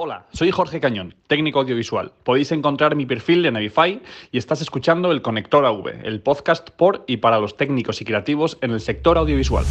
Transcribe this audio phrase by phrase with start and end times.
[0.00, 2.12] Hola, soy Jorge Cañón, técnico audiovisual.
[2.22, 7.02] Podéis encontrar mi perfil en Avify y estás escuchando el Conector AV, el podcast por
[7.08, 9.64] y para los técnicos y creativos en el sector audiovisual.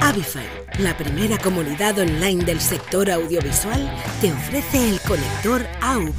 [0.00, 0.42] Avify,
[0.80, 3.88] la primera comunidad online del sector audiovisual,
[4.20, 6.18] te ofrece el Conector AV.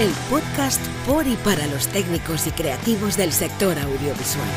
[0.00, 4.48] El podcast por y para los técnicos y creativos del sector audiovisual.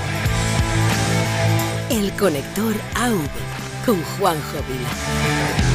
[1.92, 5.75] El Conector AV 更欢贺未来。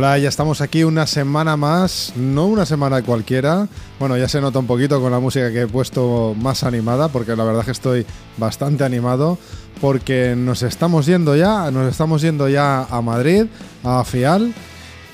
[0.00, 3.68] Hola, ya estamos aquí una semana más, no una semana cualquiera.
[3.98, 7.36] Bueno, ya se nota un poquito con la música que he puesto más animada, porque
[7.36, 8.06] la verdad que estoy
[8.38, 9.36] bastante animado,
[9.78, 13.44] porque nos estamos yendo ya, nos estamos yendo ya a Madrid,
[13.84, 14.54] a Fial,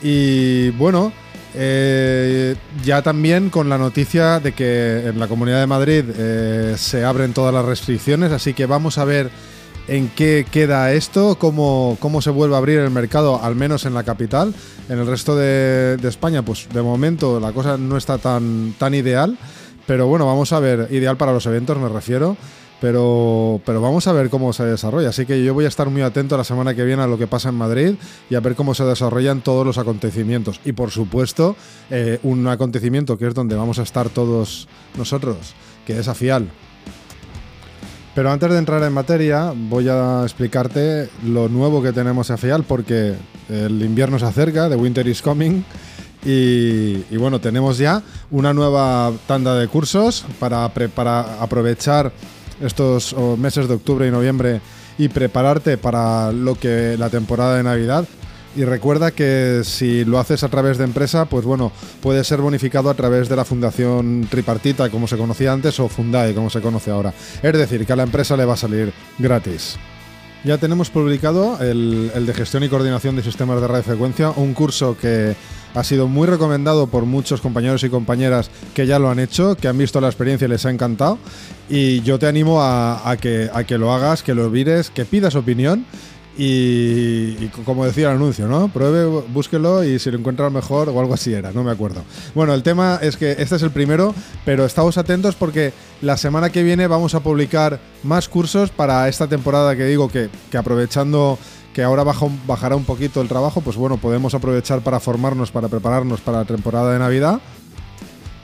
[0.05, 1.13] y bueno,
[1.57, 7.05] eh, ya también con la noticia de que en la Comunidad de Madrid eh, se
[7.05, 9.33] abren todas las restricciones, así que vamos a ver
[9.89, 13.95] en qué queda esto, cómo, cómo se vuelve a abrir el mercado, al menos en
[13.95, 14.55] la capital.
[14.89, 19.39] En el resto de, España, pues de momento la cosa no está tan, tan ideal,
[19.87, 22.37] pero bueno, vamos a ver, ideal para los eventos me refiero.
[22.79, 25.09] Pero, pero vamos a ver cómo se desarrolla.
[25.09, 27.27] Así que yo voy a estar muy atento la semana que viene a lo que
[27.27, 27.95] pasa en Madrid
[28.29, 30.61] y a ver cómo se desarrollan todos los acontecimientos.
[30.63, 31.57] Y por supuesto,
[31.89, 35.55] eh, un acontecimiento que es donde vamos a estar todos nosotros,
[35.87, 36.51] que es AFIAL.
[38.17, 42.65] Pero antes de entrar en materia, voy a explicarte lo nuevo que tenemos a FIAL
[42.65, 43.15] porque
[43.51, 45.63] el invierno se acerca, The Winter is Coming.
[46.25, 52.11] Y, y bueno, tenemos ya una nueva tanda de cursos para, para aprovechar
[52.63, 54.63] estos oh, meses de octubre y noviembre
[54.97, 58.07] y prepararte para lo que la temporada de Navidad.
[58.57, 62.89] Y recuerda que si lo haces a través de empresa, pues bueno, puede ser bonificado
[62.89, 66.91] a través de la Fundación Tripartita, como se conocía antes, o Fundae, como se conoce
[66.91, 67.13] ahora.
[67.43, 69.77] Es decir, que a la empresa le va a salir gratis.
[70.43, 74.97] Ya tenemos publicado el, el de gestión y coordinación de sistemas de radiofrecuencia, un curso
[74.99, 75.37] que
[75.75, 79.69] ha sido muy recomendado por muchos compañeros y compañeras que ya lo han hecho, que
[79.69, 81.19] han visto la experiencia y les ha encantado.
[81.69, 85.05] Y yo te animo a, a que, a que lo hagas, que lo mires, que
[85.05, 85.85] pidas opinión
[86.39, 88.69] y, y, como decía el anuncio, ¿no?
[88.69, 92.03] Pruebe, búsquelo y si lo encuentras mejor o algo así era, no me acuerdo.
[92.35, 94.15] Bueno, el tema es que este es el primero,
[94.45, 99.27] pero estamos atentos porque la semana que viene vamos a publicar más cursos para esta
[99.27, 101.39] temporada que digo que, que aprovechando
[101.77, 105.69] que ahora baja, bajará un poquito el trabajo, pues bueno, podemos aprovechar para formarnos, para
[105.69, 107.41] prepararnos para la temporada de Navidad.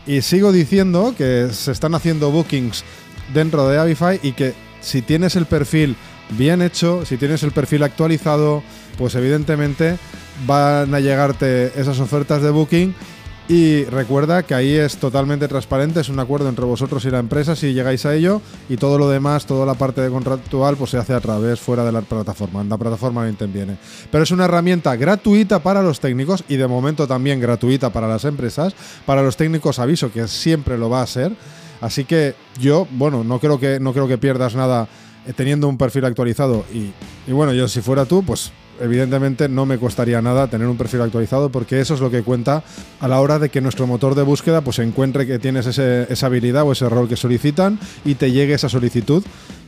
[0.06, 2.84] Y sigo diciendo que se están haciendo bookings
[3.32, 5.96] dentro de Avify y que si tienes el perfil
[6.36, 8.62] bien hecho, si tienes el perfil actualizado,
[8.98, 9.96] pues evidentemente
[10.46, 12.94] van a llegarte esas ofertas de booking.
[13.48, 17.56] Y recuerda que ahí es totalmente transparente, es un acuerdo entre vosotros y la empresa
[17.56, 20.96] si llegáis a ello y todo lo demás, toda la parte de contractual, pues se
[20.96, 22.62] hace a través fuera de la plataforma.
[22.64, 23.76] La plataforma no interviene.
[24.10, 28.24] Pero es una herramienta gratuita para los técnicos y de momento también gratuita para las
[28.24, 28.74] empresas.
[29.04, 31.32] Para los técnicos aviso que siempre lo va a ser.
[31.80, 34.88] Así que yo, bueno, no creo que, no creo que pierdas nada
[35.36, 36.92] teniendo un perfil actualizado y,
[37.28, 41.02] y, bueno, yo si fuera tú, pues evidentemente no me costaría nada tener un perfil
[41.02, 42.64] actualizado porque eso es lo que cuenta
[43.00, 46.26] a la hora de que nuestro motor de búsqueda pues encuentre que tienes ese, esa
[46.26, 49.22] habilidad o ese rol que solicitan y te llegue esa solicitud.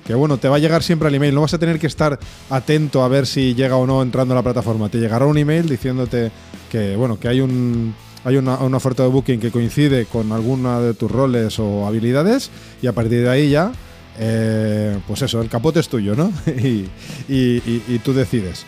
[0.04, 2.18] Que bueno, te va a llegar siempre al email, no vas a tener que estar
[2.50, 5.66] atento a ver si llega o no entrando a la plataforma, te llegará un email
[5.66, 6.30] diciéndote
[6.70, 7.94] que bueno, que hay un
[8.24, 12.50] hay una, una oferta de booking que coincide con alguna de tus roles o habilidades
[12.82, 13.72] y a partir de ahí ya
[14.18, 16.32] eh, pues eso, el capote es tuyo, ¿no?
[16.46, 18.64] y, tú decides.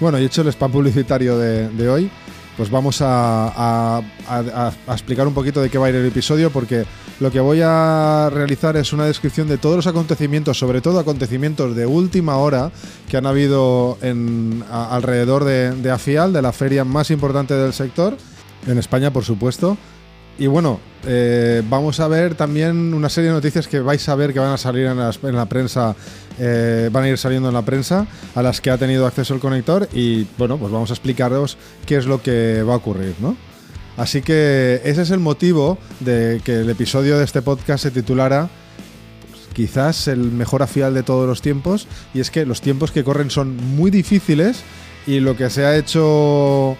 [0.00, 2.10] Bueno, y hecho el spam publicitario de, hoy,
[2.56, 4.02] pues vamos a,
[4.88, 6.84] explicar un poquito de qué va a ir el episodio, porque
[7.20, 11.76] lo que voy a realizar es una descripción de todos los acontecimientos, sobre todo acontecimientos
[11.76, 12.72] de última hora
[13.08, 13.96] que han habido
[14.70, 18.16] alrededor de, de AFIAL, de la feria más importante del sector,
[18.66, 19.78] en España, por supuesto.
[20.38, 24.32] Y bueno, eh, vamos a ver también una serie de noticias que vais a ver
[24.32, 24.96] que van a salir en,
[25.36, 25.94] la prensa,
[26.38, 29.40] eh, van a ir saliendo en la prensa, a las que ha tenido acceso el
[29.40, 33.36] conector y bueno, pues vamos a explicaros qué es lo que va a ocurrir, ¿no?
[33.96, 38.48] Así que ese es el motivo de que el episodio de este podcast se titulara
[39.30, 43.04] pues, quizás el mejor afial de todos los tiempos y es que los tiempos que
[43.04, 44.62] corren son muy difíciles
[45.06, 46.76] y lo que se ha hecho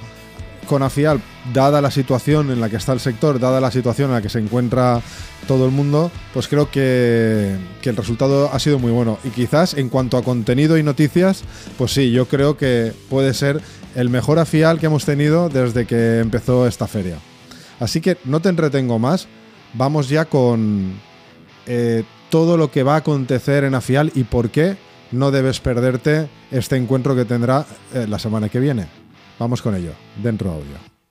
[0.66, 1.20] con Afial
[1.52, 4.28] dada la situación en la que está el sector, dada la situación en la que
[4.28, 5.02] se encuentra
[5.48, 9.18] todo el mundo, pues creo que, el resultado ha sido muy bueno.
[9.24, 11.42] Y quizás en cuanto a contenido y noticias,
[11.78, 13.60] pues sí, yo creo que puede ser
[13.94, 17.18] el mejor afial que hemos tenido desde que empezó esta feria.
[17.80, 19.26] Así que no te entretengo más,
[19.74, 20.94] vamos ya con
[21.66, 24.76] eh, todo lo que va a acontecer en afial y por qué
[25.10, 28.86] no debes perderte este encuentro que tendrá eh, la semana que viene.
[29.38, 29.92] Vamos con ello,
[30.22, 31.01] dentro audio.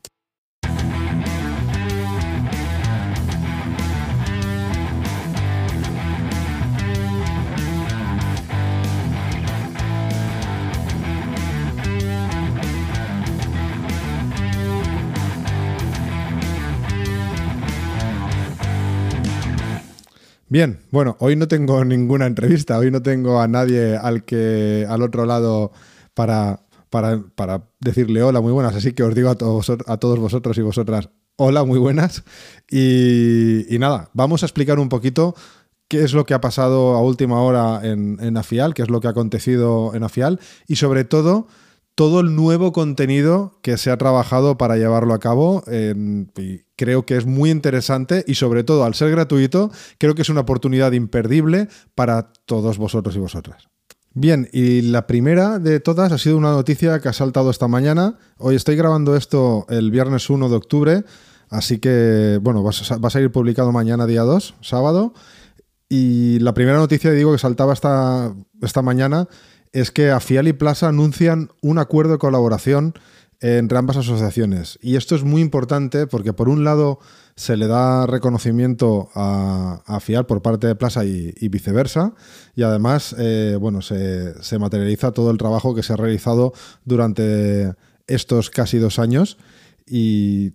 [20.51, 25.01] Bien, bueno, hoy no tengo ninguna entrevista, hoy no tengo a nadie al que al
[25.01, 25.71] otro lado
[26.13, 30.57] para, para, decirle hola, muy buenas, así que os digo a todos, a todos vosotros
[30.57, 32.25] y vosotras, hola, muy buenas.
[32.69, 35.36] Y, nada, vamos a explicar un poquito
[35.88, 39.00] qué es lo que ha pasado a última hora en, en Afial, qué es lo
[39.00, 41.47] que ha acontecido en Afial y sobre todo
[41.95, 45.63] todo el nuevo contenido que se ha trabajado para llevarlo a cabo.
[46.81, 49.69] Creo que es muy interesante y sobre todo al ser gratuito,
[50.00, 53.68] creo que es una oportunidad imperdible para todos vosotros y vosotras.
[54.16, 58.18] Bien, y la primera de todas ha sido una noticia que ha saltado esta mañana.
[58.39, 61.04] Hoy estoy grabando esto el viernes 1 de octubre,
[61.50, 65.13] así que, bueno, va a, salir publicado mañana día 2, sábado.
[65.88, 68.33] Y la primera noticia, digo, que saltaba esta,
[68.63, 69.28] esta mañana
[69.72, 72.95] es que Afial y Plaza anuncian un acuerdo de colaboración
[73.41, 74.77] entre ambas asociaciones.
[74.81, 76.99] Y esto es muy importante porque por un lado
[77.35, 82.13] se le da reconocimiento a, Afial por parte de Plaza y, viceversa.
[82.55, 86.53] Y además, eh, bueno, se, materializa todo el trabajo que se ha realizado
[86.85, 87.73] durante
[88.05, 89.38] estos casi dos años.
[89.87, 90.53] Y,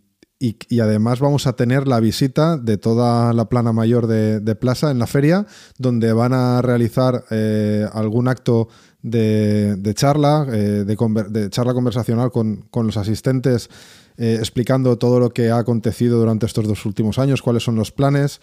[0.80, 5.08] además vamos a tener la visita de toda la plana mayor de, Plaza en la
[5.08, 5.46] feria,
[5.78, 8.68] donde van a realizar eh, algún acto
[9.06, 13.70] de, charla, eh, de, charla conversacional con, los asistentes
[14.18, 17.92] eh, explicando todo lo que ha acontecido durante estos dos últimos años, cuáles son los
[17.92, 18.40] planes,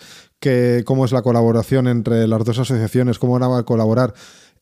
[0.86, 4.13] cómo es la colaboración entre las dos asociaciones, cómo van a colaborar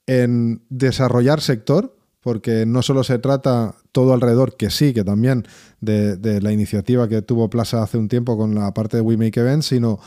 [0.07, 5.45] en desarrollar sector, porque no solo se trata todo alrededor, que sí, que también
[5.81, 9.18] de, de la iniciativa que tuvo Plaza hace un tiempo con la parte de We
[9.18, 10.00] Make Events, sino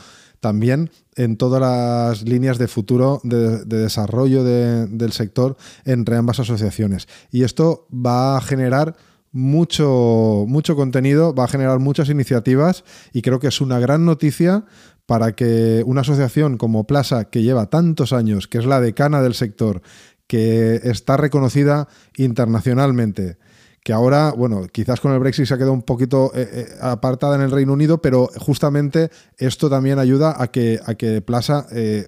[0.45, 7.07] también en todas las líneas de futuro de, desarrollo del sector entre ambas asociaciones.
[7.31, 8.95] Y esto va a generar
[9.31, 14.65] mucho, mucho contenido, va a generar muchas iniciativas y creo que es una gran noticia
[15.07, 19.33] para que una asociación como Plaza, que lleva tantos años, que es la decana del
[19.33, 19.81] sector,
[20.27, 21.87] que está reconocida
[22.17, 23.39] internacionalmente,
[23.85, 27.35] que ahora, bueno, quizás con el Brexit se ha quedado un poquito eh, eh, apartada
[27.35, 32.07] en el Reino Unido, pero justamente esto también ayuda a que, a que Plaza, eh,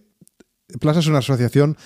[0.80, 1.78] Plaza es una asociación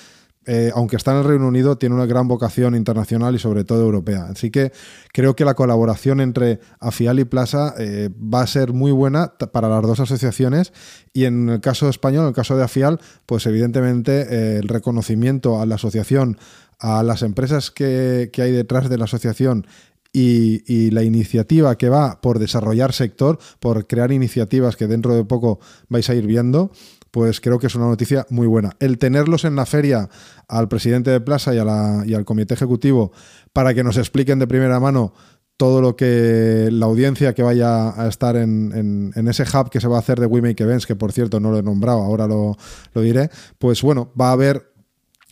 [0.74, 4.24] aunque está en el Reino Unido, tiene una gran vocación internacional y sobre todo europea.
[4.24, 4.72] Así que
[5.12, 9.82] creo que la colaboración entre Afial y Plaza va a ser muy buena para las
[9.82, 10.72] dos asociaciones
[11.12, 15.66] y en el caso español, en el caso de Afial, pues evidentemente el reconocimiento a
[15.66, 16.36] la asociación
[16.82, 19.66] a las empresas que, hay detrás de la asociación
[20.12, 25.60] y, la iniciativa que va por desarrollar sector, por crear iniciativas que dentro de poco
[25.88, 26.72] vais a ir viendo,
[27.12, 28.76] pues creo que es una noticia muy buena.
[28.80, 30.10] El tenerlos en la feria
[30.48, 33.12] al presidente de Plaza y, al comité ejecutivo
[33.52, 35.14] para que nos expliquen de primera mano
[35.56, 39.96] todo lo que la audiencia que vaya a estar en, ese hub que se va
[39.96, 42.56] a hacer de We Make Events, que por cierto no lo he nombrado, ahora lo,
[42.92, 44.71] lo diré, pues bueno, va a haber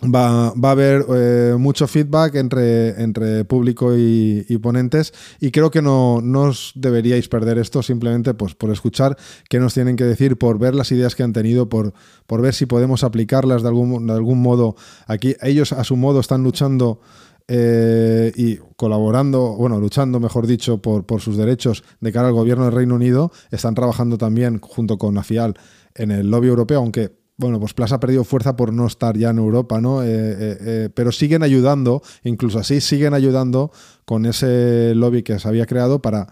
[0.02, 6.73] Va, a haber eh, mucho feedback entre, público y, ponentes y creo que no, os
[6.75, 9.19] deberíais perder esto simplemente pues, por escuchar
[9.50, 11.92] qué nos tienen que decir, por ver las ideas que han tenido, por,
[12.28, 14.75] ver si podemos aplicarlas de algún, de algún modo
[15.07, 15.37] aquí.
[15.42, 17.00] Ellos a su modo están luchando
[17.47, 22.64] eh, y colaborando, bueno, luchando, mejor dicho, por, por sus derechos de cara al gobierno
[22.64, 23.33] del Reino Unido.
[23.50, 25.59] Están trabajando también junto con AFIAL
[25.95, 29.30] en el lobby europeo, aunque bueno, pues Plaza ha perdido fuerza por no estar ya
[29.30, 30.02] en Europa, ¿no?
[30.02, 33.73] Eh, eh, eh, pero siguen ayudando, incluso así siguen ayudando
[34.04, 36.26] con ese lobby que se había creado para,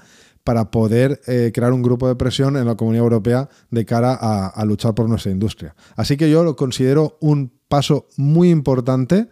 [0.45, 1.21] para poder
[1.55, 5.33] crear un grupo de presión en la Comunidad Europea de cara a, luchar por nuestra
[5.33, 5.75] industria.
[5.97, 9.29] Así que yo lo considero un paso muy importante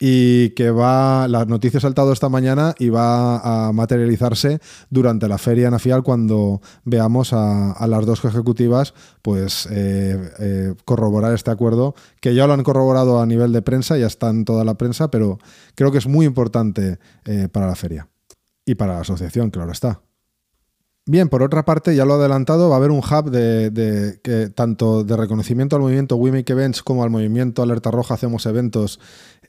[0.00, 5.38] y que va, la noticia ha saltado esta mañana y va a materializarse durante la
[5.38, 12.34] feria nacional cuando veamos a, las dos ejecutivas pues eh, eh, corroborar este acuerdo, que
[12.34, 15.38] ya lo han corroborado a nivel de prensa, ya está en toda la prensa, pero
[15.74, 18.08] creo que es muy importante eh, para la feria
[18.64, 20.00] y para la asociación, claro está.
[21.10, 24.50] Bien, por otra parte, ya lo he adelantado, va a haber un hub de, que,
[24.50, 29.00] tanto de reconocimiento al movimiento We Make Events como al movimiento Alerta Roja Hacemos Eventos,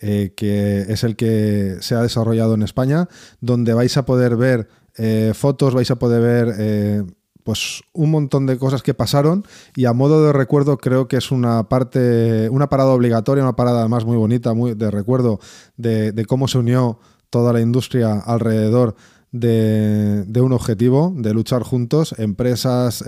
[0.02, 3.10] eh, que es el que se ha desarrollado en España,
[3.42, 7.04] donde vais a poder ver eh, fotos, vais a poder ver eh,
[7.44, 9.46] pues un montón de cosas que pasaron.
[9.76, 13.82] Y a modo de recuerdo creo que es una parte, una parada obligatoria, una parada
[13.82, 15.40] además muy bonita, muy de recuerdo
[15.76, 18.96] de cómo se unió toda la industria alrededor
[19.32, 23.04] de, un objetivo, de luchar juntos, empresas,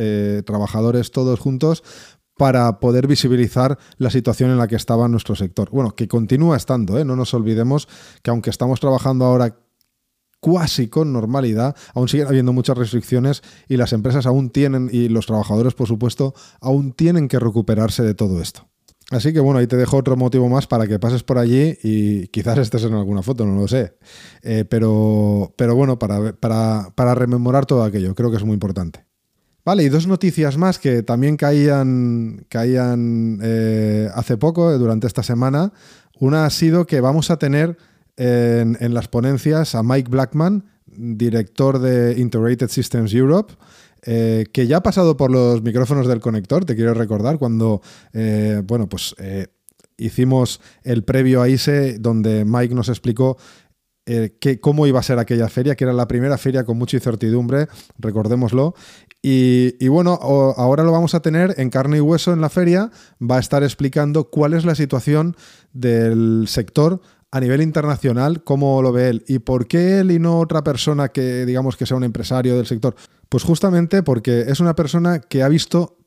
[0.46, 1.84] trabajadores, todos juntos,
[2.42, 5.70] para poder visibilizar la situación en la que estaba nuestro sector.
[5.70, 7.06] Bueno, que continúa estando, ¿eh?
[7.06, 7.88] no nos olvidemos
[8.24, 9.60] que aunque estamos trabajando ahora
[10.42, 15.28] casi con normalidad, aún siguen habiendo muchas restricciones y las empresas aún tienen, y los
[15.28, 18.68] trabajadores por supuesto, aún tienen que recuperarse de todo esto.
[19.12, 22.26] Así que bueno, ahí te dejo otro motivo más para que pases por allí y
[22.30, 24.00] quizás estés en alguna foto, no lo sé.
[24.42, 29.11] Eh, pero, pero bueno, para, para, rememorar todo aquello, creo que es muy importante.
[29.64, 35.22] Vale, y dos noticias más que también caían, caían eh, hace poco, eh, durante esta
[35.22, 35.72] semana.
[36.20, 37.78] Una ha sido que vamos a tener
[38.18, 43.54] en, las ponencias a Mike Blackman, director de Integrated Systems Europe,
[44.04, 47.82] eh, que ya ha pasado por los micrófonos del conector, te quiero recordar, cuando,
[48.68, 49.16] bueno, pues
[49.98, 53.38] hicimos el previo a ISE, donde Mike nos explicó
[54.62, 57.68] cómo iba a ser aquella feria, que era la primera feria con mucha incertidumbre,
[57.98, 58.76] recordémoslo.
[59.22, 62.90] Y, y, bueno, ahora lo vamos a tener en carne y hueso en la feria,
[63.22, 65.36] va a estar explicando cuál es la situación
[65.74, 70.40] del sector a nivel internacional, cómo lo ve él y por qué él y no
[70.40, 72.96] otra persona que digamos que sea un empresario del sector.
[73.30, 75.98] Pues justamente porque es una persona que ha visto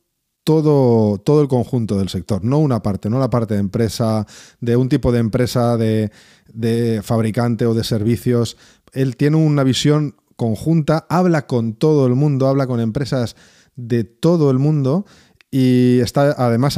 [0.44, 4.26] todo, todo el conjunto del sector, no una parte, no la parte de empresa,
[4.60, 6.12] de un tipo de empresa de,
[6.52, 8.56] de fabricante o de servicios.
[8.92, 13.36] Él tiene una visión conjunta, habla con todo el mundo, habla con empresas
[13.76, 15.04] de todo el mundo
[15.50, 16.76] y está además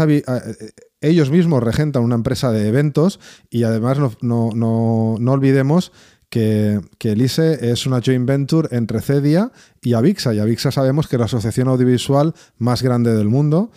[1.01, 5.93] ellos mismos regentan una empresa de eventos y además no, olvidemos
[6.37, 10.35] que, que, el ISE es una joint venture entre CEDIA y Avixa.
[10.35, 13.71] Y Avixa sabemos que es la asociación audiovisual más grande del mundo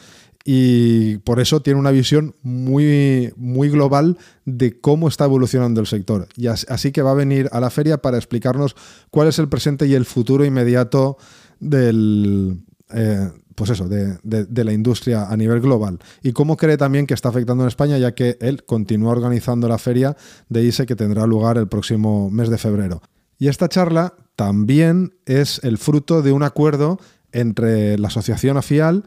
[0.43, 6.27] y por eso tiene una visión muy, muy global de cómo está evolucionando el sector.
[6.35, 8.75] Y así que va a venir a la feria para explicarnos
[9.09, 11.17] cuál es el presente y el futuro inmediato
[11.59, 12.61] del,
[12.93, 15.99] eh, pues eso, de, la industria a nivel global.
[16.23, 19.77] Y cómo cree también que está afectando en España, ya que él continúa organizando la
[19.77, 20.15] feria
[20.47, 23.01] de ISE que tendrá lugar el próximo mes de febrero.
[23.37, 26.99] Y esta charla también es el fruto de un acuerdo
[27.33, 29.03] entre la asociación AFIAL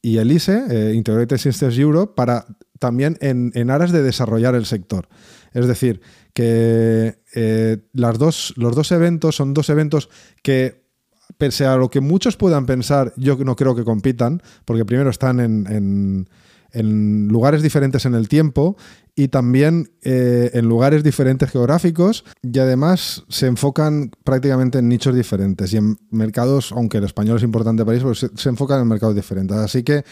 [0.00, 2.46] y el ISE, eh, Integrated Systems Europe, para
[2.78, 5.08] también en, aras de desarrollar el sector.
[5.52, 6.00] Es decir,
[6.32, 10.08] que eh, las dos, los dos eventos son dos eventos
[10.42, 10.85] que
[11.38, 15.40] pese a lo que muchos puedan pensar, yo no creo que compitan, porque primero están
[15.40, 16.28] en,
[17.28, 18.76] lugares diferentes en el tiempo
[19.14, 25.72] y también eh, en lugares diferentes geográficos y además se enfocan prácticamente en nichos diferentes
[25.72, 29.14] y en mercados, aunque el español es importante para ellos, pues se enfocan en mercados
[29.14, 29.56] diferentes.
[29.56, 30.04] Así que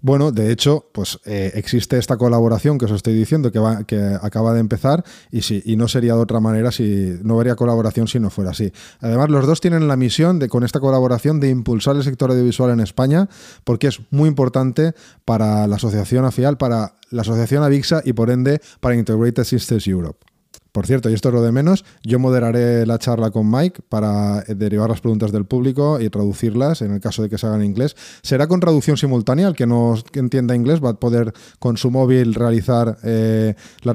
[0.00, 3.98] bueno, de hecho, pues eh, existe esta colaboración que os estoy diciendo que, va, que
[4.22, 8.06] acaba de empezar y, sí, y no sería de otra manera si no habría colaboración
[8.06, 8.72] si no fuera así.
[9.00, 12.70] Además, los dos tienen la misión de con esta colaboración de impulsar el sector audiovisual
[12.70, 13.28] en España
[13.64, 14.92] porque es muy importante
[15.24, 20.37] para la asociación AFIAL, para la asociación AVIXA y por ende para Integrated Systems Europe.
[20.72, 24.40] Por cierto, y esto es lo de menos, yo moderaré la charla con Mike para
[24.40, 27.60] eh, derivar las preguntas del público y traducirlas en el caso de que se hagan
[27.60, 27.96] en inglés.
[28.22, 32.34] Será con traducción simultánea, el que no entienda inglés va a poder con su móvil
[32.34, 33.54] realizar, eh,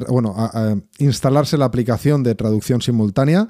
[0.09, 0.35] bueno,
[0.97, 3.49] instalarse la aplicación de traducción simultánea.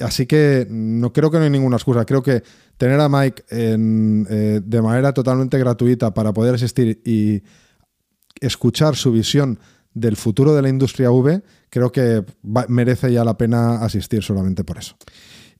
[0.00, 2.06] Así que no creo que no hay ninguna excusa.
[2.06, 2.42] Creo que
[2.78, 7.42] tener a Mike eh, de manera totalmente gratuita para poder asistir y
[8.40, 9.58] escuchar su visión
[9.94, 12.24] del futuro de la industria V, creo que
[12.68, 14.96] merece ya la pena asistir solamente por eso.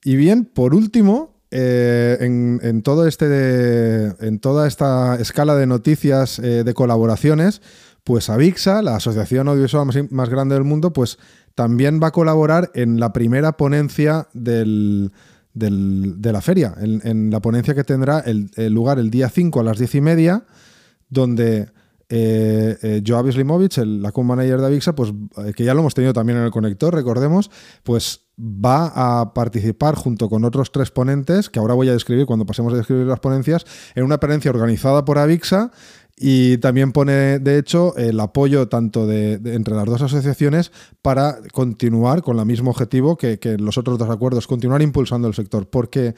[0.03, 6.63] Y bien, por último, eh, en, todo este en toda esta escala de noticias eh,
[6.63, 7.61] de colaboraciones,
[8.03, 11.19] pues Avixa, la asociación audiovisual más, grande del mundo, pues
[11.55, 15.11] también va a colaborar en la primera ponencia del,
[15.53, 19.63] de la feria, en, la ponencia que tendrá el, el, lugar el día 5 a
[19.63, 20.45] las 10 y media,
[21.09, 21.69] donde
[22.15, 25.95] eh, eh, Joab Slimovic, el la manager de Avixa, pues, eh, que ya lo hemos
[25.95, 27.49] tenido también en el conector, recordemos,
[27.81, 32.45] pues va a participar junto con otros tres ponentes, que ahora voy a describir cuando
[32.45, 33.65] pasemos a describir las ponencias,
[33.95, 35.71] en una ponencia organizada por Avixa
[36.15, 42.21] y también pone, de hecho, el apoyo tanto de, entre las dos asociaciones para continuar
[42.21, 46.13] con el mismo objetivo que, que, los otros dos acuerdos, continuar impulsando el sector, porque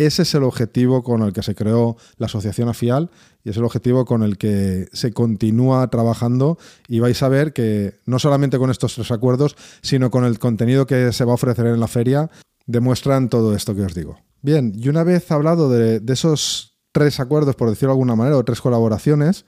[0.00, 3.10] Ese es el objetivo con el que se creó la asociación AFIAL
[3.44, 6.56] y es el objetivo con el que se continúa trabajando
[6.88, 10.86] y vais a ver que no solamente con estos tres acuerdos, sino con el contenido
[10.86, 12.30] que se va a ofrecer en la feria,
[12.64, 14.16] demuestran todo esto que os digo.
[14.40, 18.44] Bien, y una vez hablado de, esos tres acuerdos, por decirlo de alguna manera, o
[18.44, 19.44] tres colaboraciones,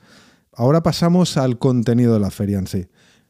[0.52, 2.88] ahora pasamos al contenido de la feria en sí.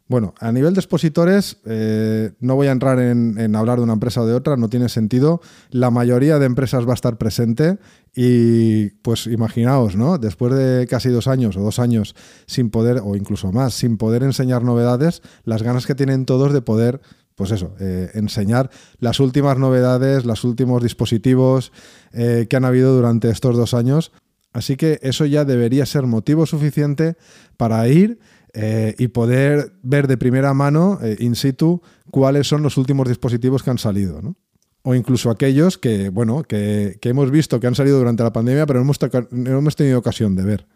[0.09, 4.21] Bueno, a nivel de expositores, eh, no voy a entrar en, hablar de una empresa
[4.21, 5.41] o de otra, no tiene sentido.
[5.71, 7.79] La mayoría de empresas va a estar presente
[8.15, 10.19] y pues imaginaos, ¿no?
[10.19, 12.15] Después de casi dos años o dos años
[12.47, 16.61] sin poder, o incluso más, sin poder enseñar novedades, las ganas que tienen todos de
[16.61, 17.01] poder,
[17.35, 21.73] pues eso, eh, enseñar las últimas novedades, los últimos dispositivos
[22.13, 24.13] eh, que han habido durante estos dos años.
[24.53, 27.17] Así que eso ya debería ser motivo suficiente
[27.57, 28.19] para ir
[28.55, 31.81] eh, y poder ver de primera mano, eh, in situ,
[32.11, 34.21] cuáles son los últimos dispositivos que han salido.
[34.21, 34.37] ¿no?
[34.83, 38.81] O incluso aquellos que, bueno, que, hemos visto que han salido durante la pandemia, pero
[38.81, 38.93] no
[39.31, 40.67] hemos, tenido ocasión de ver.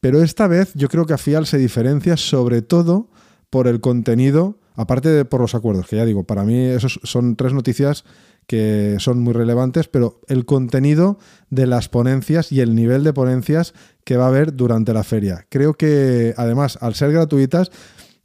[0.00, 3.08] Pero esta vez yo creo que AFIAL se diferencia sobre todo
[3.48, 7.36] por el contenido, aparte de por los acuerdos, que ya digo, para mí esos son
[7.36, 8.04] tres noticias
[8.46, 11.18] que son muy relevantes, pero el contenido
[11.50, 13.74] de las ponencias y el nivel de ponencias
[14.04, 15.46] que va a haber durante la feria.
[15.48, 17.70] Creo que además, al ser gratuitas,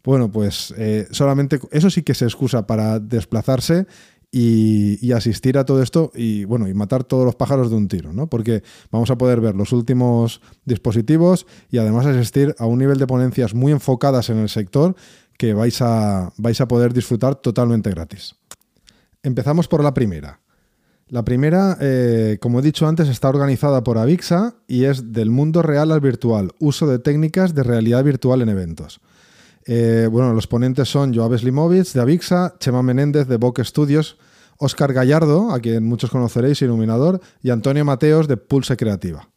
[0.04, 3.86] bueno, pues eh, solamente eso sí que se excusa para desplazarse
[4.32, 8.14] y, asistir a todo esto y bueno, y matar todos los pájaros de un tiro,
[8.14, 8.28] ¿no?
[8.28, 13.08] Porque vamos a poder ver los últimos dispositivos y además asistir a un nivel de
[13.08, 14.96] ponencias muy enfocadas en el sector
[15.38, 18.41] que vais a, vais a poder disfrutar totalmente gratis.
[19.24, 20.40] Empezamos por la primera.
[21.08, 25.62] La primera, eh, como he dicho antes, está organizada por Avixa y es del mundo
[25.62, 29.02] real al virtual, uso de técnicas de realidad virtual en eventos.
[29.66, 34.18] Eh, bueno, los ponentes son Joab Slimovic de Avixa, Chema Menéndez de Boc Studios,
[34.58, 39.28] Oscar Gallardo, a quien muchos conoceréis, iluminador, y Antonio Mateos de Pulse Creativa.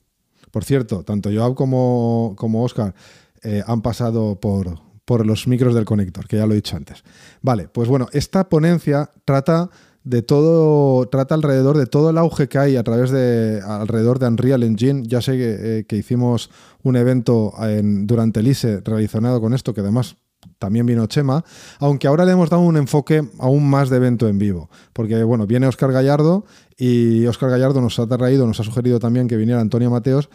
[0.51, 2.95] Por cierto, tanto Joab como, como Oscar
[3.43, 7.05] eh, han pasado por, por los micros del conector, que ya lo he dicho antes.
[7.43, 9.71] Vale, pues bueno, esta ponencia trata
[10.05, 14.29] de todo, trata alrededor de todo el auge que hay a través de, alrededor de
[14.29, 15.03] Unreal Engine.
[15.07, 16.51] Ya sé que, eh, hicimos
[16.83, 20.17] un evento durante el ISE relacionado con esto, que además
[20.59, 21.45] también vino Chema,
[21.79, 25.47] aunque ahora le hemos dado un enfoque aún más de evento en vivo, porque bueno,
[25.47, 26.45] viene Oscar Gallardo
[26.77, 30.29] y Oscar Gallardo nos ha traído, nos ha sugerido también que viniera Antonio Mateos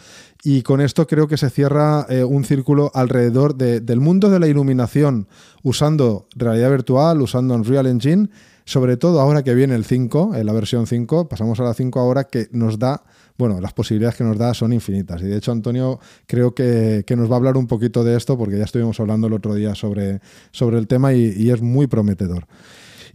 [0.43, 4.47] y con esto creo que se cierra eh, un círculo alrededor del mundo de la
[4.47, 5.27] iluminación
[5.63, 8.29] usando realidad virtual, usando Unreal Engine,
[8.65, 11.99] sobre todo ahora que viene el 5, en la versión 5, pasamos a la 5
[11.99, 13.03] ahora que nos da
[13.39, 15.21] bueno, las posibilidades que nos da son infinitas.
[15.21, 15.97] Y de hecho, Antonio
[16.27, 19.33] creo que, nos va a hablar un poquito de esto, porque ya estuvimos hablando el
[19.33, 20.19] otro día sobre,
[20.51, 22.47] sobre el tema y, es muy prometedor.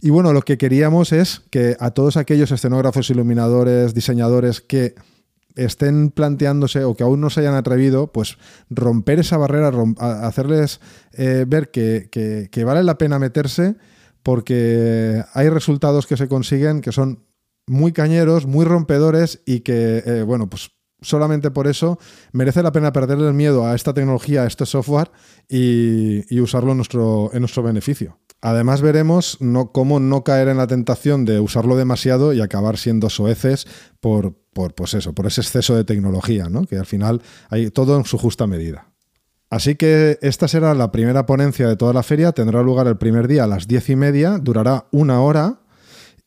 [0.01, 4.95] Y bueno, lo que queríamos es que a todos aquellos escenógrafos, iluminadores, diseñadores que
[5.55, 8.39] estén planteándose o que aún no se hayan atrevido, pues
[8.71, 10.81] romper esa barrera, hacerles
[11.13, 13.75] eh, ver que, que, vale la pena meterse
[14.23, 17.24] porque hay resultados que se consiguen que son
[17.67, 21.99] muy cañeros, muy rompedores y que, eh, bueno, pues solamente por eso
[22.31, 25.11] merece la pena perderle el miedo a esta tecnología, a este software
[25.47, 28.19] y, usarlo en nuestro, en nuestro beneficio.
[28.41, 33.09] Además veremos no, cómo no caer en la tentación de usarlo demasiado y acabar siendo
[33.09, 33.65] soeces
[33.99, 36.65] por, por, pues eso, por ese exceso de tecnología, ¿no?
[36.65, 38.91] que al final hay todo en su justa medida.
[39.49, 43.27] Así que esta será la primera ponencia de toda la feria, tendrá lugar el primer
[43.27, 45.61] día a las diez y media, durará una hora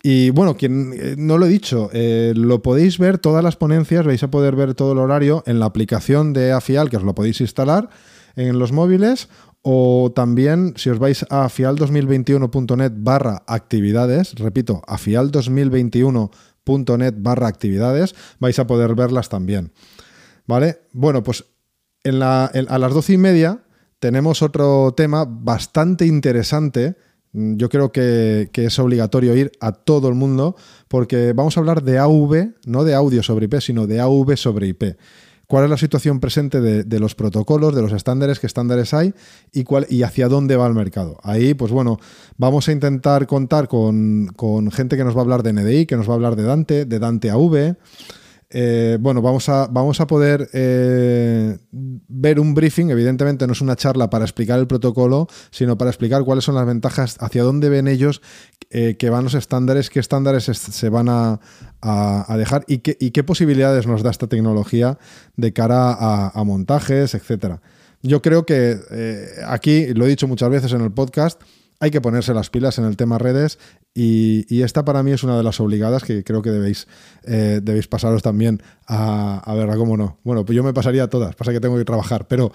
[0.02, 4.06] y bueno, quien eh, no lo he dicho, eh, lo podéis ver todas las ponencias,
[4.06, 7.14] vais a poder ver todo el horario en la aplicación de Afial, que os lo
[7.14, 7.90] podéis instalar
[8.37, 9.28] en los móviles,
[9.62, 18.68] o también si os vais a afial2021.net barra actividades, repito, afial2021.net barra actividades, vais a
[18.68, 19.72] poder verlas también.
[20.46, 20.82] ¿Vale?
[20.92, 21.44] Bueno, pues
[22.04, 23.64] a las doce y media
[23.98, 26.94] tenemos otro tema bastante interesante
[27.32, 30.56] yo creo que, es obligatorio ir a todo el mundo
[30.88, 34.68] porque vamos a hablar de AV, no de audio sobre IP, sino de AV sobre
[34.68, 34.96] IP.
[35.46, 39.14] ¿Cuál es la situación presente de, los protocolos, de los estándares, qué estándares hay
[39.50, 41.16] y, cuál, y hacia dónde va el mercado?
[41.22, 41.98] Ahí, pues bueno,
[42.36, 45.96] vamos a intentar contar con, con gente que nos va a hablar de NDI, que
[45.96, 47.76] nos va a hablar de Dante, de Dante AV.
[48.50, 52.90] Eh, bueno, vamos a, vamos a poder eh, ver un briefing.
[52.90, 56.66] Evidentemente no es una charla para explicar el protocolo, sino para explicar cuáles son las
[56.66, 58.22] ventajas, hacia dónde ven ellos
[58.70, 61.40] eh, que van los estándares, qué estándares se van a,
[62.37, 64.98] dejar y qué, posibilidades nos da esta tecnología
[65.37, 65.92] de cara
[66.28, 67.61] a, montajes, etcétera.
[68.02, 68.78] Yo creo que
[69.46, 71.40] aquí, lo he dicho muchas veces en el podcast,
[71.80, 73.58] hay que ponerse las pilas en el tema redes
[73.94, 76.86] y, esta para mí es una de las obligadas que creo que debéis,
[77.24, 80.18] eh, debéis pasaros también a, a verla, cómo no.
[80.24, 82.52] Bueno, pues yo me pasaría todas, pasa que tengo que trabajar, pero,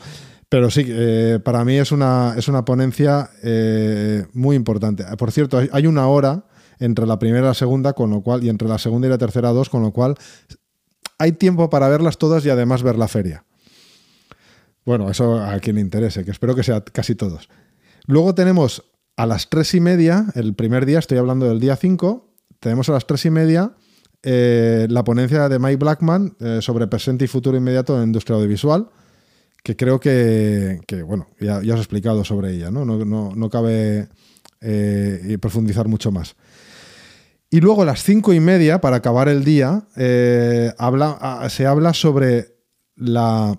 [0.50, 5.06] pero sí, eh, para mí es una, es una ponencia eh, muy importante.
[5.18, 6.46] Por cierto, hay una hora
[6.80, 9.18] entre la primera y la segunda, con lo cual, y entre la segunda y la
[9.18, 10.16] tercera dos, con lo cual
[11.18, 13.46] hay tiempo para verlas todas y además ver la feria.
[14.86, 17.48] Bueno, eso a quien le interese, que espero que sea casi todos.
[18.06, 18.84] Luego tenemos
[19.16, 22.94] a las tres y media, el primer día, estoy hablando del día 5, tenemos a
[22.94, 23.74] las tres y media
[24.24, 28.38] eh, la ponencia de Mike Blackman eh, sobre presente y futuro inmediato en la industria
[28.38, 28.90] audiovisual,
[29.64, 34.10] que creo que, bueno, ya, os he explicado sobre ella, no, no, cabe
[34.62, 36.36] eh, profundizar mucho más.
[37.50, 42.56] Y luego a las cinco y media, para acabar el día, se habla sobre
[42.96, 43.58] la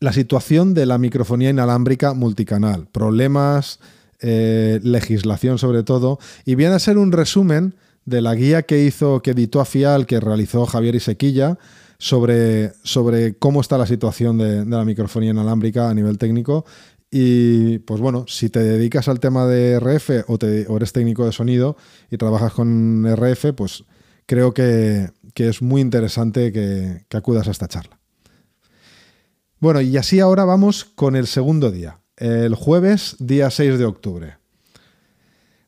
[0.00, 3.80] la situación de la microfonía inalámbrica multicanal, problemas,
[4.20, 9.20] eh, legislación sobre todo, y viene a ser un resumen de la guía que hizo,
[9.22, 11.58] que editó a Fial, que realizó Javier Isequilla,
[11.98, 16.64] sobre, sobre cómo está la situación de, la microfonía inalámbrica a nivel técnico.
[17.10, 20.38] Y pues bueno, si te dedicas al tema de RF o,
[20.76, 21.76] eres técnico de sonido
[22.10, 23.84] y trabajas con RF, pues
[24.26, 27.98] creo que, es muy interesante que acudas a esta charla.
[29.60, 34.38] Bueno, y así ahora vamos con el segundo día, el jueves, día 6 de octubre.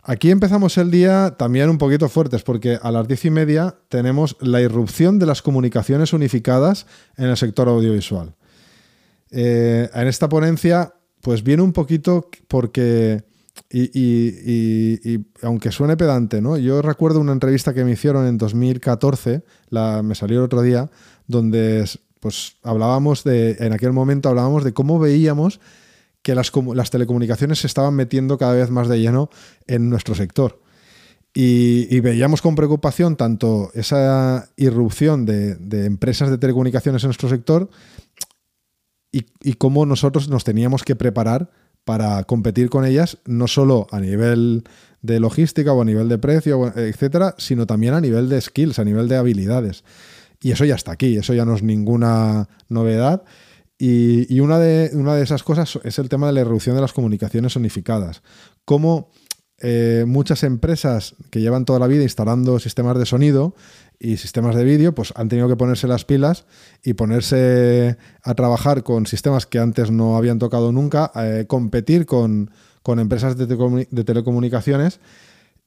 [0.03, 4.37] Aquí empezamos el día también un poquito fuertes porque a las diez y media tenemos
[4.41, 6.87] la irrupción de las comunicaciones unificadas
[7.17, 8.35] en el sector audiovisual.
[9.31, 13.23] Eh, en esta ponencia, pues viene un poquito porque,
[13.71, 16.57] y, aunque suene pedante, ¿no?
[16.57, 20.91] Yo recuerdo una entrevista que me hicieron en 2014, la, me salió el otro día,
[21.27, 21.85] donde
[22.21, 25.61] pues hablábamos de, en aquel momento hablábamos de cómo veíamos
[26.23, 26.51] que las,
[26.91, 29.31] telecomunicaciones se estaban metiendo cada vez más de lleno
[29.67, 30.61] en nuestro sector.
[31.33, 37.71] Y, veíamos con preocupación tanto esa irrupción de, empresas de telecomunicaciones en nuestro sector
[39.13, 41.51] y, cómo nosotros nos teníamos que preparar
[41.85, 44.65] para competir con ellas, no solo a nivel
[45.03, 48.85] de logística o a nivel de precio, etcétera, sino también a nivel de skills, a
[48.85, 49.85] nivel de habilidades.
[50.43, 53.23] Y eso ya está aquí, eso ya no es ninguna novedad.
[53.83, 56.93] Y, una, de, una, de, esas cosas es el tema de la irrupción de las
[56.93, 58.23] comunicaciones unificadas.
[58.67, 59.11] Cómo
[59.59, 63.55] eh, muchas empresas que llevan toda la vida instalando sistemas de sonido
[63.99, 66.45] y sistemas de vídeo, pues han tenido que ponerse las pilas
[66.85, 72.51] y ponerse a trabajar con sistemas que antes no habían tocado nunca, eh, competir con,
[72.85, 73.47] empresas de,
[74.05, 75.01] telecomunicaciones.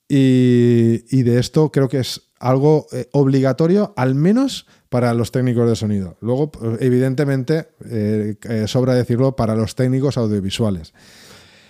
[0.08, 5.67] Y, y, de esto creo que es algo eh, obligatorio, al menos para los técnicos
[5.67, 6.17] de sonido.
[6.21, 10.93] Luego, evidentemente, eh, eh, sobra decirlo para los técnicos audiovisuales.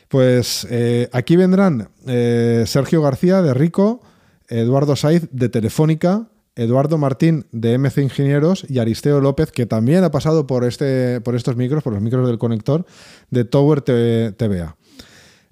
[0.09, 0.67] Pues
[1.13, 4.01] aquí vendrán Sergio García de Rico,
[4.49, 10.12] Eduardo Saiz de Telefónica, Eduardo Martín de MC Ingenieros y Aristeo López, que también ha
[10.12, 12.86] pasado por, este, por estos micros, por los micros del conector,
[13.31, 14.75] de Tower TVA.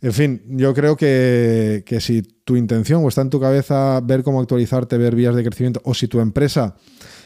[0.02, 4.42] En fin, yo creo que, si tu intención o está en tu cabeza ver cómo
[4.42, 6.76] actualizarte, ver vías de crecimiento, o si tu empresa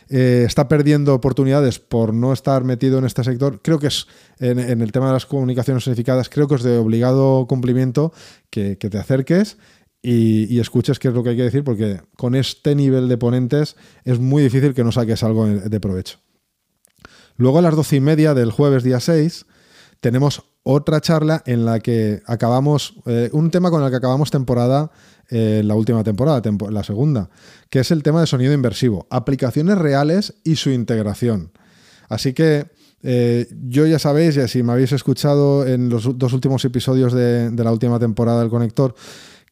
[0.10, 4.08] eh, está perdiendo oportunidades por no estar metido en este sector, creo que es
[4.40, 8.12] en, el tema de las comunicaciones unificadas, creo que es de obligado cumplimiento
[8.50, 9.58] que, te acerques
[10.02, 13.78] y, escuches qué es lo que hay que decir, porque con este nivel de ponentes
[14.04, 16.20] es muy difícil que no saques algo de provecho.
[17.38, 19.46] Luego a las doce y media del jueves día 6
[20.00, 24.92] tenemos otra charla en la que acabamos, eh, un tema con el que acabamos temporada,
[25.30, 27.30] eh, la última temporada, la segunda,
[27.70, 31.52] que es el tema de sonido inversivo, aplicaciones reales y su integración.
[32.10, 32.66] Así que
[33.04, 37.52] eh, yo ya sabéis, ya si me habéis escuchado en los dos últimos episodios de,
[37.56, 38.96] la última temporada del Conector,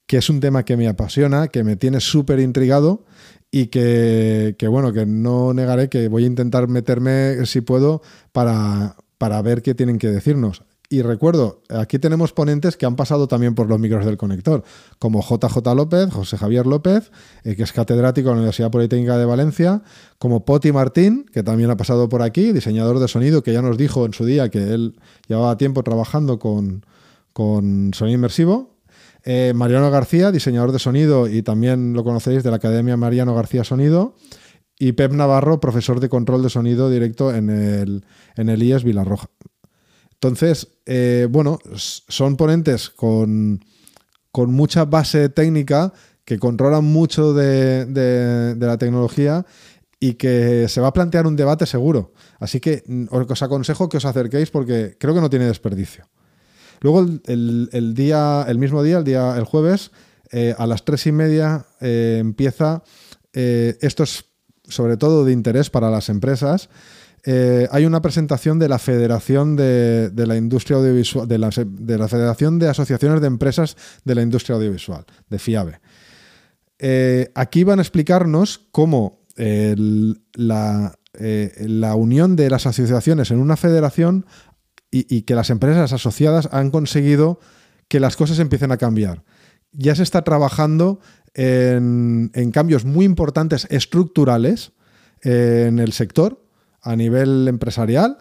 [0.08, 3.06] que es un tema que me apasiona, que me tiene súper intrigado
[3.52, 8.02] y que, que, bueno, que no negaré que voy a intentar meterme, si puedo,
[8.32, 10.64] para, para ver qué tienen que decirnos.
[10.94, 14.64] Y recuerdo, aquí tenemos ponentes que han pasado también por los micros del conector,
[15.00, 17.10] como JJ López, José Javier López,
[17.44, 19.82] eh, que es catedrático en la Universidad Politécnica de Valencia,
[20.20, 23.76] como Poti Martín, que también ha pasado por aquí, diseñador de sonido, que ya nos
[23.76, 26.84] dijo en su día que él llevaba tiempo trabajando con,
[27.34, 28.76] sonido inmersivo.
[29.24, 33.64] Eh, Mariano García, diseñador de sonido y también lo conocéis de la Academia Mariano García
[33.64, 34.14] Sonido.
[34.84, 38.04] Y Pep Navarro, profesor de control de sonido directo en el,
[38.36, 39.30] en el IES Vilarroja.
[40.12, 43.64] Entonces, eh, bueno, son ponentes con,
[44.36, 45.94] mucha base técnica
[46.26, 49.46] que controlan mucho de, la tecnología
[50.02, 52.12] y que se va a plantear un debate seguro.
[52.40, 56.10] Así que mm, os aconsejo que os acerquéis porque creo que no tiene desperdicio.
[56.82, 59.92] Luego el, día, el mismo día, el día, el jueves,
[60.30, 62.84] eh, a las tres y media eh, empieza.
[63.32, 64.33] esto es
[64.68, 66.70] sobre todo de interés para las empresas.
[67.26, 72.60] hay una presentación de la Federación de, la Industria Audiovisual, de la, de la, Federación
[72.60, 75.80] de Asociaciones de Empresas de la Industria Audiovisual, de FIABE.
[77.36, 84.26] aquí van a explicarnos cómo la, la unión de las asociaciones en una federación
[84.94, 87.40] y, que las empresas asociadas han conseguido
[87.88, 89.24] que las cosas empiecen a cambiar.
[89.72, 91.00] Ya se está trabajando
[91.34, 94.72] en, cambios muy importantes estructurales
[95.22, 96.44] en el sector
[96.82, 98.18] a nivel empresarial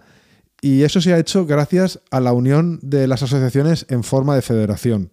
[0.61, 4.43] y eso se ha hecho gracias a la unión de las asociaciones en forma de
[4.43, 5.11] federación.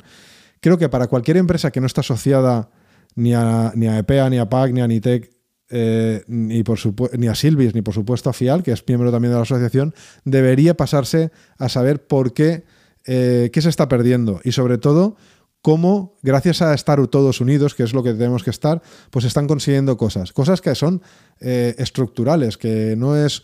[0.62, 2.70] Creo que para cualquier empresa que no está asociada
[3.16, 5.32] ni a, ni a EPEA, ni a PAC, ni a NITEC,
[5.72, 6.80] eh, ni, por
[7.18, 9.94] ni a Silvis, ni por supuesto a FIAL, que es miembro también de la asociación,
[10.24, 12.66] debería pasarse a saber por qué,
[13.06, 15.16] eh, qué se está perdiendo y sobre todo
[15.62, 19.48] cómo, gracias a estar todos unidos, que es lo que tenemos que estar, pues están
[19.48, 20.34] consiguiendo cosas.
[20.34, 21.02] Cosas que son
[21.40, 23.44] eh, estructurales, que no es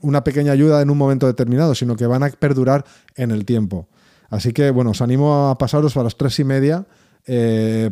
[0.00, 3.88] una pequeña ayuda en un momento determinado, sino que van a perdurar en el tiempo.
[4.30, 6.86] Así que, bueno, os animo a pasaros a las tres y media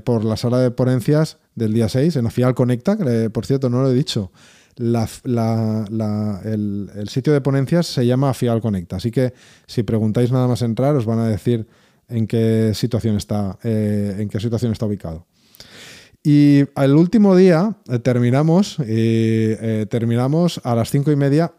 [0.04, 3.82] por la sala de ponencias del día 6 en Afial Conecta, que por cierto no
[3.82, 4.32] lo he dicho.
[4.76, 4.88] el,
[7.08, 9.34] sitio de ponencias se llama Afial Conecta, así que
[9.66, 11.66] si preguntáis nada más entrar os van a decir
[12.08, 15.26] en qué situación está, eh, en qué situación está ubicado.
[16.22, 21.52] Y el último día eh, terminamos, eh, terminamos a las cinco y media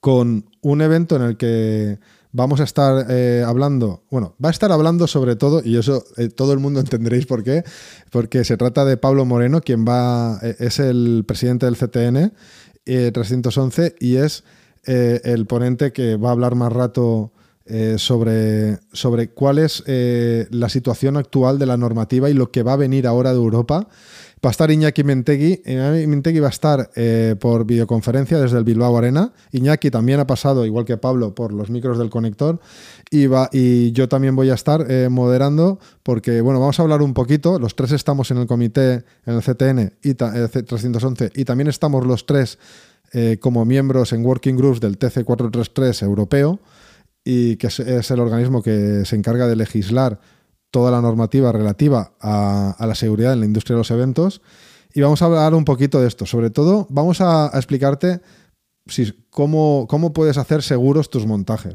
[0.00, 1.98] con un evento en el que
[2.32, 3.10] vamos a estar
[3.44, 6.04] hablando, bueno, va a estar hablando sobre todo, y eso
[6.36, 7.64] todo el mundo entenderéis por qué,
[8.10, 12.32] porque se trata de Pablo Moreno, quien va, es el presidente del CTN
[12.84, 14.44] 311 y es
[14.84, 17.32] el ponente que va a hablar más rato
[17.96, 22.76] sobre, sobre cuál es la situación actual de la normativa y lo que va a
[22.76, 23.88] venir ahora de Europa
[24.42, 25.62] Va a estar Iñaki Mentegui.
[26.06, 29.34] Mentegui va a estar eh, por videoconferencia desde el Bilbao Arena.
[29.52, 32.58] Iñaki también ha pasado, igual que Pablo, por los micros del conector.
[33.10, 37.02] Y, va, y yo también voy a estar eh, moderando porque, bueno, vamos a hablar
[37.02, 37.58] un poquito.
[37.58, 42.06] Los tres estamos en el comité, en el CTN y 311, eh, y también estamos
[42.06, 42.58] los tres
[43.40, 46.60] como miembros en working groups del TC433 europeo,
[47.24, 50.20] y que es el organismo que se encarga de legislar
[50.70, 54.40] toda la normativa relativa a, la seguridad en la industria de los eventos.
[54.94, 56.26] Y vamos a hablar un poquito de esto.
[56.26, 58.20] Sobre todo, vamos a, explicarte
[59.30, 61.74] cómo, cómo, puedes hacer seguros tus montajes.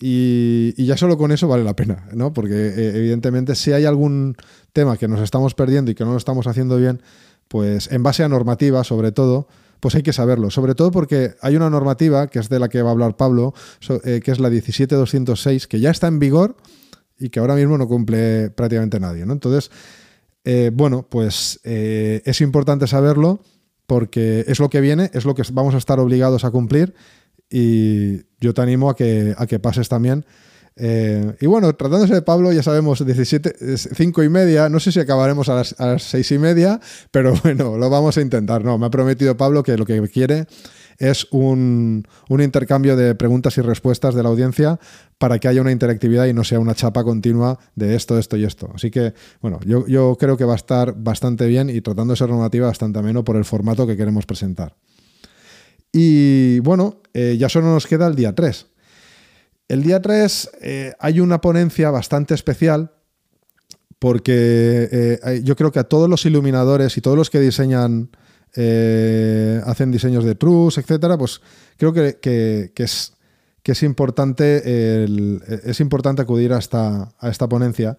[0.00, 2.32] Y, ya solo con eso vale la pena, ¿no?
[2.32, 4.36] porque eh, evidentemente si hay algún
[4.72, 7.02] tema que nos estamos perdiendo y que no lo estamos haciendo bien,
[7.48, 9.48] pues en base a normativa, sobre todo,
[9.80, 10.50] pues hay que saberlo.
[10.50, 13.54] Sobre todo porque hay una normativa, que es de la que va a hablar Pablo,
[14.04, 16.56] eh, que es la 17206, que ya está en vigor
[17.18, 19.22] y que ahora mismo no cumple prácticamente nadie.
[19.22, 19.70] Entonces,
[20.44, 23.40] eh, bueno, pues eh, es importante saberlo
[23.86, 26.94] porque es lo que viene, es lo que vamos a estar obligados a cumplir
[27.50, 30.24] y yo te animo a que, a que pases también.
[30.82, 34.98] Eh, y bueno, tratándose de Pablo, ya sabemos, 17, 5 y media, no sé si
[34.98, 38.64] acabaremos a las, a las 6 y media, pero bueno, lo vamos a intentar.
[38.64, 40.46] No, me ha prometido Pablo que lo que quiere
[41.00, 44.78] es un, intercambio de preguntas y respuestas de la audiencia
[45.18, 48.44] para que haya una interactividad y no sea una chapa continua de esto, esto y
[48.44, 48.70] esto.
[48.74, 52.28] Así que, bueno, yo, creo que va a estar bastante bien y tratando de ser
[52.28, 54.76] normativa bastante ameno por el formato que queremos presentar.
[55.90, 58.66] Y bueno, eh, ya solo nos queda el día 3.
[59.70, 62.90] El día 3 eh, hay una ponencia bastante especial
[64.00, 68.10] porque eh, yo creo que a todos los iluminadores y todos los que diseñan
[68.56, 71.40] eh, hacen diseños de trus, etcétera, pues
[71.76, 72.18] creo que,
[72.74, 73.12] es,
[73.62, 75.04] que es, importante
[75.64, 77.96] es importante acudir a esta, a esta ponencia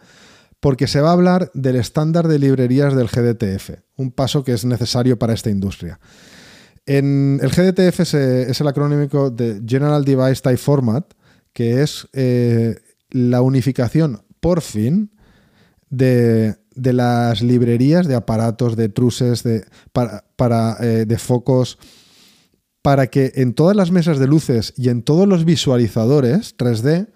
[0.60, 4.66] porque se va a hablar del estándar de librerías del GDTF, un paso que es
[4.66, 6.02] necesario para esta industria.
[6.86, 8.14] En el GDTF es,
[8.60, 11.14] el acrónimo de General Device Type Format,
[11.54, 12.76] que es eh,
[13.10, 15.12] la unificación por fin
[15.90, 21.78] de, de las librerías de aparatos, de truses, de, para, eh, de focos,
[22.82, 27.10] para que en todas las mesas de luces y en todos los visualizadores 3D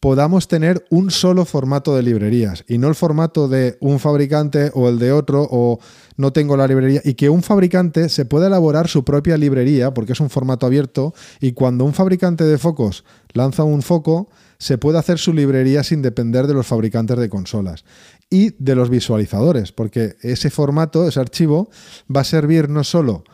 [0.00, 4.88] podamos tener un solo formato de librerías y no el formato de un fabricante o
[4.88, 5.80] el de otro o
[6.16, 10.12] no tengo la librería y que un fabricante se pueda elaborar su propia librería porque
[10.12, 14.98] es un formato abierto y cuando un fabricante de focos lanza un foco se puede
[14.98, 17.84] hacer su librería sin depender de los fabricantes de consolas
[18.30, 21.70] y de los visualizadores, porque ese formato, ese archivo,
[22.14, 23.24] va a servir no solo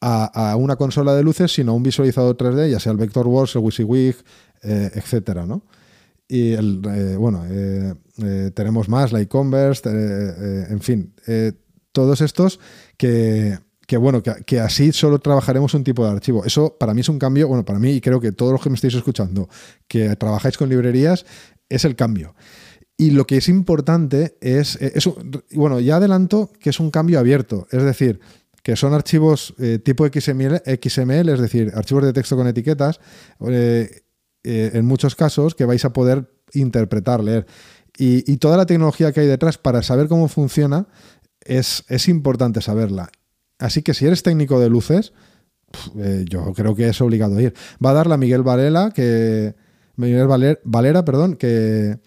[0.00, 3.62] a, una consola de luces, sino a un visualizador 3D, ya sea el Vectorworks, el
[3.62, 4.16] WYSIWYG,
[4.62, 5.46] eh, etc.
[6.30, 11.12] y el, eh, bueno, eh, eh, tenemos más, la e-commerce, en fin,
[11.90, 12.60] todos estos
[12.96, 16.44] que, que bueno, que, así solo trabajaremos un tipo de archivo.
[16.44, 18.70] Eso para mí es un cambio, bueno, para mí y creo que todos los que
[18.70, 19.48] me estáis escuchando,
[19.88, 21.26] que trabajáis con librerías,
[21.68, 22.36] es el cambio.
[22.96, 24.78] Y lo que es importante es,
[25.52, 28.20] bueno, ya adelanto que es un cambio abierto, es decir,
[28.62, 33.00] que son archivos tipo XML, XML, es decir, archivos de texto con etiquetas,
[34.44, 37.46] eh, en muchos casos que vais a poder interpretar, leer.
[37.98, 40.86] Y, toda la tecnología que hay detrás para saber cómo funciona
[41.44, 43.10] es, es importante saberla.
[43.58, 45.12] Así que si eres técnico de luces,
[45.98, 47.52] eh, yo creo que es obligado ir.
[47.84, 49.54] Va a dar la Miguel Varela, que.
[49.96, 50.28] Miguel
[50.64, 51.98] Valera, perdón, que,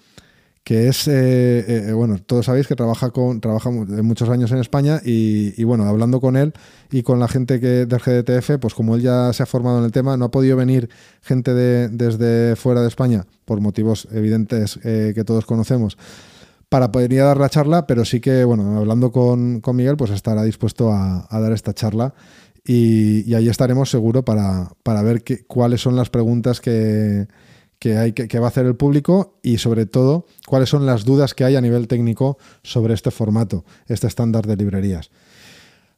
[0.63, 5.01] que es, eh, eh, bueno, todos sabéis que trabaja con trabaja muchos años en España
[5.03, 6.53] y, bueno, hablando con él
[6.89, 9.85] y con la gente que, del GDTF, pues como él ya se ha formado en
[9.85, 10.89] el tema, no ha podido venir
[11.21, 15.97] gente de, desde fuera de España, por motivos evidentes eh, que todos conocemos,
[16.69, 20.11] para poder ir a dar la charla, pero sí que, bueno, hablando con, Miguel, pues
[20.11, 22.13] estará dispuesto a, dar esta charla
[22.63, 27.27] y, ahí estaremos seguro para, para ver cuáles son las preguntas que
[27.83, 31.43] que, que, va a hacer el público y sobre todo cuáles son las dudas que
[31.43, 35.11] hay a nivel técnico sobre este formato, este estándar de librerías.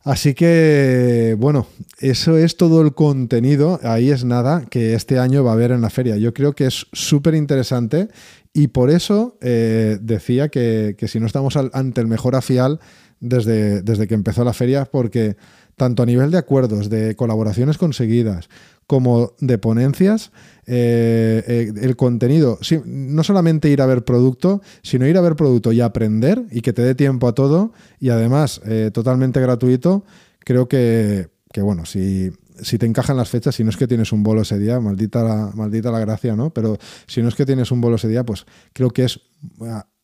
[0.02, 1.68] Así que, bueno,
[2.00, 3.80] eso es todo el contenido.
[3.84, 6.18] Ahí es nada que este año va a haber en la feria.
[6.18, 8.08] Yo creo que es súper interesante
[8.52, 12.80] y por eso eh, decía que, si no estamos ante el mejor afial
[13.20, 15.38] desde, desde que empezó la feria, porque
[15.76, 18.50] tanto a nivel de acuerdos, de colaboraciones conseguidas,
[18.88, 20.32] como de ponencias,
[20.68, 25.72] eh, eh, el contenido, no solamente ir a ver producto, sino ir a ver producto
[25.72, 30.06] y aprender y que te dé tiempo a todo y además eh, totalmente gratuito,
[30.40, 34.22] creo que, bueno, si, si te encajan las fechas, si no es que tienes un
[34.22, 36.52] bolo ese día, maldita la, maldita la gracia, ¿no?
[36.52, 39.20] Pero si no es que tienes un bolo ese día, pues creo que es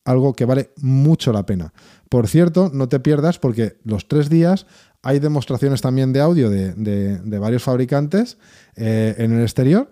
[0.05, 1.73] algo que vale mucho la pena.
[2.09, 4.65] Por cierto, no te pierdas porque los tres días
[5.03, 8.37] hay demostraciones también de audio de, varios fabricantes
[8.75, 9.89] eh, en el exterior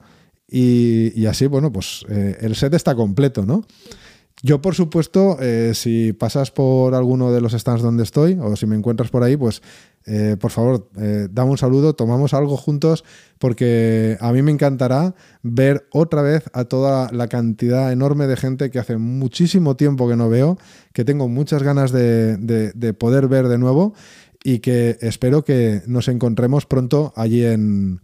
[0.52, 3.66] y, así, bueno, pues eh, el set está completo, ¿no?
[4.42, 8.66] Yo, por supuesto, eh, si pasas por alguno de los stands donde estoy o si
[8.66, 9.62] me encuentras por ahí, pues
[10.40, 10.90] por favor,
[11.30, 13.04] dame un saludo, tomamos algo juntos,
[13.38, 18.72] porque a mí me encantará ver otra vez a toda la cantidad enorme de gente
[18.72, 20.58] que hace muchísimo tiempo que no veo,
[20.94, 23.94] que tengo muchas ganas de poder ver de nuevo
[24.44, 28.02] y que espero que nos encontremos pronto allí en,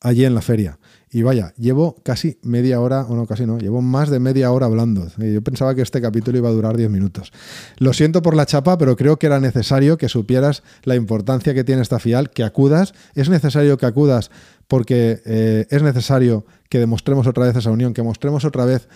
[0.00, 0.78] allí en la feria.
[1.12, 4.66] Y vaya, llevo casi media hora, o no, casi no, llevo más de media hora
[4.66, 5.08] hablando.
[5.18, 7.32] Yo pensaba que este capítulo iba a durar 10 minutos.
[7.78, 11.64] Lo siento por la chapa, pero creo que era necesario que supieras la importancia que
[11.64, 12.94] tiene esta fial, que acudas.
[13.16, 14.30] Es necesario que acudas
[14.68, 18.88] porque eh, es necesario que demostremos otra vez esa unión, que mostremos otra vez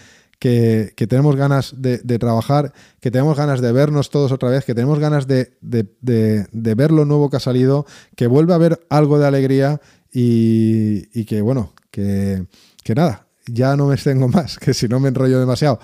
[0.44, 4.98] que, tenemos ganas de, trabajar, que tenemos ganas de vernos todos otra vez, que tenemos
[4.98, 9.80] ganas de, ver lo nuevo que ha salido, que vuelva a haber algo de alegría
[10.12, 12.46] y, que, bueno, que,
[12.94, 15.80] nada, ya no me extengo más, que si no me enrollo demasiado.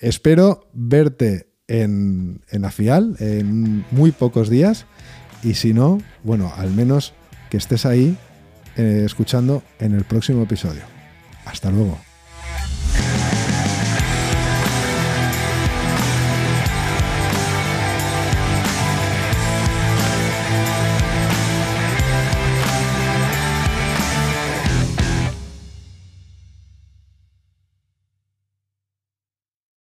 [0.00, 4.86] Espero verte en, en la FIAL en muy pocos días
[5.44, 7.14] y si no, bueno, al menos
[7.48, 8.18] que estés ahí
[8.76, 10.82] eh, escuchando en el próximo episodio.
[11.44, 12.09] Hasta luego.